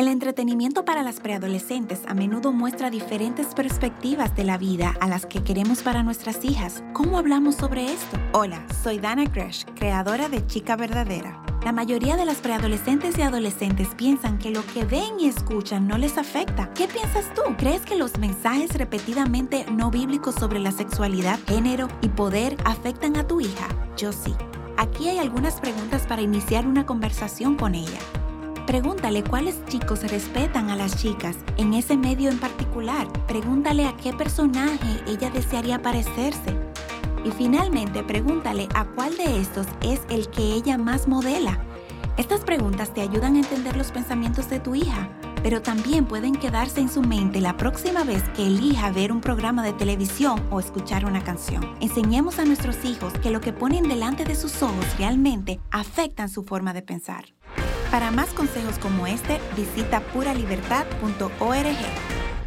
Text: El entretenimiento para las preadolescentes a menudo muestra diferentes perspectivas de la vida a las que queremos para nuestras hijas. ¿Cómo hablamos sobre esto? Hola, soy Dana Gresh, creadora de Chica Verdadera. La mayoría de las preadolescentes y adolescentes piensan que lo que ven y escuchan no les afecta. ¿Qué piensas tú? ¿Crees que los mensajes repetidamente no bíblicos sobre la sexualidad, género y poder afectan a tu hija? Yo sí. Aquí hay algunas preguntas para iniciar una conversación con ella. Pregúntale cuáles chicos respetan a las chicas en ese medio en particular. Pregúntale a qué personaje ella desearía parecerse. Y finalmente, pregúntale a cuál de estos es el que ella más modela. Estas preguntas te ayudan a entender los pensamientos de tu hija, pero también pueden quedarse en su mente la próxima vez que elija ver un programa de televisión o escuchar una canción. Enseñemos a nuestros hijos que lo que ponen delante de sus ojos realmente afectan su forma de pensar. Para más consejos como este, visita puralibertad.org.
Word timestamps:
El 0.00 0.08
entretenimiento 0.08 0.86
para 0.86 1.02
las 1.02 1.20
preadolescentes 1.20 2.00
a 2.08 2.14
menudo 2.14 2.52
muestra 2.52 2.88
diferentes 2.88 3.48
perspectivas 3.48 4.34
de 4.34 4.44
la 4.44 4.56
vida 4.56 4.96
a 4.98 5.06
las 5.06 5.26
que 5.26 5.44
queremos 5.44 5.82
para 5.82 6.02
nuestras 6.02 6.42
hijas. 6.42 6.82
¿Cómo 6.94 7.18
hablamos 7.18 7.56
sobre 7.56 7.84
esto? 7.84 8.16
Hola, 8.32 8.64
soy 8.82 8.98
Dana 8.98 9.24
Gresh, 9.24 9.66
creadora 9.74 10.30
de 10.30 10.46
Chica 10.46 10.74
Verdadera. 10.74 11.42
La 11.66 11.72
mayoría 11.72 12.16
de 12.16 12.24
las 12.24 12.38
preadolescentes 12.38 13.18
y 13.18 13.20
adolescentes 13.20 13.88
piensan 13.94 14.38
que 14.38 14.50
lo 14.50 14.64
que 14.68 14.86
ven 14.86 15.20
y 15.20 15.26
escuchan 15.26 15.86
no 15.86 15.98
les 15.98 16.16
afecta. 16.16 16.72
¿Qué 16.72 16.88
piensas 16.88 17.26
tú? 17.34 17.42
¿Crees 17.58 17.82
que 17.82 17.96
los 17.96 18.16
mensajes 18.16 18.72
repetidamente 18.78 19.66
no 19.70 19.90
bíblicos 19.90 20.34
sobre 20.34 20.60
la 20.60 20.72
sexualidad, 20.72 21.38
género 21.46 21.88
y 22.00 22.08
poder 22.08 22.56
afectan 22.64 23.18
a 23.18 23.26
tu 23.26 23.42
hija? 23.42 23.68
Yo 23.98 24.12
sí. 24.12 24.34
Aquí 24.78 25.10
hay 25.10 25.18
algunas 25.18 25.60
preguntas 25.60 26.06
para 26.06 26.22
iniciar 26.22 26.66
una 26.66 26.86
conversación 26.86 27.56
con 27.56 27.74
ella. 27.74 27.98
Pregúntale 28.70 29.24
cuáles 29.24 29.66
chicos 29.66 30.04
respetan 30.04 30.70
a 30.70 30.76
las 30.76 30.96
chicas 30.96 31.36
en 31.56 31.74
ese 31.74 31.96
medio 31.96 32.30
en 32.30 32.38
particular. 32.38 33.12
Pregúntale 33.26 33.84
a 33.84 33.96
qué 33.96 34.12
personaje 34.12 35.02
ella 35.08 35.28
desearía 35.28 35.82
parecerse. 35.82 36.56
Y 37.24 37.32
finalmente, 37.32 38.04
pregúntale 38.04 38.68
a 38.76 38.84
cuál 38.84 39.16
de 39.16 39.40
estos 39.40 39.66
es 39.82 40.02
el 40.08 40.30
que 40.30 40.52
ella 40.52 40.78
más 40.78 41.08
modela. 41.08 41.58
Estas 42.16 42.42
preguntas 42.42 42.94
te 42.94 43.00
ayudan 43.00 43.34
a 43.34 43.40
entender 43.40 43.76
los 43.76 43.90
pensamientos 43.90 44.48
de 44.48 44.60
tu 44.60 44.76
hija, 44.76 45.08
pero 45.42 45.62
también 45.62 46.04
pueden 46.04 46.36
quedarse 46.36 46.80
en 46.80 46.88
su 46.88 47.02
mente 47.02 47.40
la 47.40 47.56
próxima 47.56 48.04
vez 48.04 48.22
que 48.36 48.46
elija 48.46 48.92
ver 48.92 49.10
un 49.10 49.20
programa 49.20 49.64
de 49.64 49.72
televisión 49.72 50.40
o 50.48 50.60
escuchar 50.60 51.06
una 51.06 51.24
canción. 51.24 51.74
Enseñemos 51.80 52.38
a 52.38 52.44
nuestros 52.44 52.84
hijos 52.84 53.14
que 53.14 53.32
lo 53.32 53.40
que 53.40 53.52
ponen 53.52 53.88
delante 53.88 54.24
de 54.24 54.36
sus 54.36 54.62
ojos 54.62 54.86
realmente 54.96 55.58
afectan 55.72 56.28
su 56.28 56.44
forma 56.44 56.72
de 56.72 56.82
pensar. 56.82 57.24
Para 57.90 58.12
más 58.12 58.30
consejos 58.30 58.78
como 58.78 59.08
este, 59.08 59.40
visita 59.56 60.00
puralibertad.org. 60.00 62.39